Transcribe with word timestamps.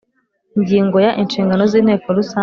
Ingingo 0.57 0.97
ya 1.05 1.11
inshingano 1.21 1.63
z 1.71 1.73
inteko 1.79 2.07
rusange 2.17 2.39